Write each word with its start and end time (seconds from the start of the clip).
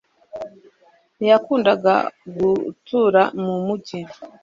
Ntiyakundaga 1.17 1.95
gutura 2.35 3.21
mu 3.43 3.53
mujyi 3.65 3.99